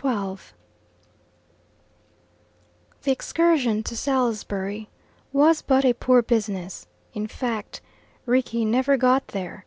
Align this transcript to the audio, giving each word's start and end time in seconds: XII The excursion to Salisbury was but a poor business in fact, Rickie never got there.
XII 0.00 0.36
The 3.02 3.12
excursion 3.12 3.82
to 3.82 3.94
Salisbury 3.94 4.88
was 5.30 5.60
but 5.60 5.84
a 5.84 5.92
poor 5.92 6.22
business 6.22 6.86
in 7.12 7.26
fact, 7.26 7.82
Rickie 8.24 8.64
never 8.64 8.96
got 8.96 9.28
there. 9.28 9.66